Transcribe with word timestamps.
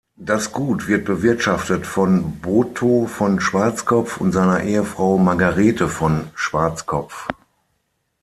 Das 0.17 0.51
Gut 0.51 0.87
wird 0.87 1.05
bewirtschaftet 1.05 1.85
von 1.85 2.39
Botho 2.41 3.05
von 3.05 3.39
Schwarzkopf 3.39 4.17
und 4.19 4.31
seiner 4.31 4.63
Ehefrau 4.63 5.19
Margarete 5.19 5.87
von 5.87 6.31
Schwarzkopf. 6.33 7.27